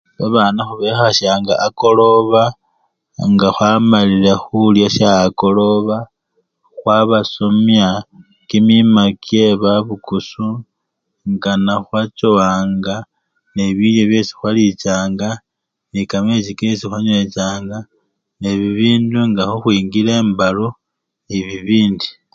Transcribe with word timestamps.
Babana 0.19 0.61
khubekhashanga 0.67 1.53
akoloba 1.67 2.43
nga 3.31 3.49
khwamalile 3.55 4.31
khulya 4.43 4.87
sha 4.95 5.09
akoloba 5.27 5.97
khwabasomya 6.79 7.87
kimima 8.49 9.03
kyebabukusu 9.25 10.47
nga 11.31 11.51
nekhwachowanga 11.65 12.95
nebilyo 13.55 14.03
byesi 14.09 14.33
khwalichanga 14.37 15.29
nekamechi 15.91 16.51
kesi 16.59 16.83
khwanywechanga 16.89 17.77
nebibindu 18.39 19.19
nga 19.31 19.43
khukhwingila 19.49 20.11
embalu 20.21 20.67
nebibindi. 21.27 22.07